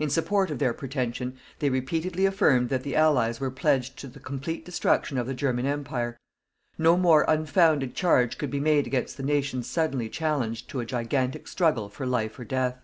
In 0.00 0.10
support 0.10 0.50
of 0.50 0.58
their 0.58 0.72
pretension, 0.74 1.38
they 1.60 1.70
repeatedly 1.70 2.26
affirmed 2.26 2.68
that 2.70 2.82
the 2.82 2.96
Allies 2.96 3.38
were 3.38 3.48
pledged 3.48 3.96
to 4.00 4.08
the 4.08 4.18
complete 4.18 4.64
destruction 4.64 5.16
of 5.18 5.28
the 5.28 5.34
German 5.34 5.66
Empire. 5.66 6.18
No 6.78 6.96
more 6.96 7.24
unfounded 7.28 7.94
charge 7.94 8.38
could 8.38 8.50
be 8.50 8.58
made 8.58 8.88
against 8.88 9.16
the 9.18 9.22
Nations 9.22 9.70
suddenly 9.70 10.08
challenged 10.08 10.68
to 10.70 10.80
a 10.80 10.84
gigantic 10.84 11.46
struggle 11.46 11.88
for 11.88 12.06
life 12.06 12.36
or 12.40 12.44
death. 12.44 12.82